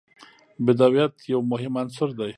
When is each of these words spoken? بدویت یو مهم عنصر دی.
بدویت 0.65 1.13
یو 1.33 1.39
مهم 1.51 1.73
عنصر 1.81 2.09
دی. 2.19 2.29